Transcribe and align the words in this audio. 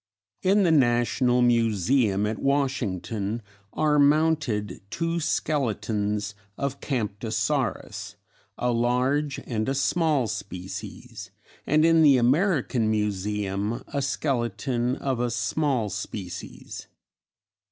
In 0.41 0.63
the 0.63 0.71
National 0.71 1.43
Museum 1.43 2.25
at 2.25 2.39
Washington, 2.39 3.43
are 3.71 3.99
mounted 3.99 4.81
two 4.89 5.19
skeletons 5.19 6.33
of 6.57 6.79
Camptosaurus, 6.79 8.15
a 8.57 8.71
large 8.71 9.39
and 9.45 9.69
a 9.69 9.75
small 9.75 10.25
species, 10.25 11.29
and 11.67 11.85
in 11.85 12.01
the 12.01 12.17
American 12.17 12.89
Museum 12.89 13.83
a 13.89 14.01
skeleton 14.01 14.95
of 14.95 15.19
a 15.19 15.29
small 15.29 15.87
species. 15.91 16.87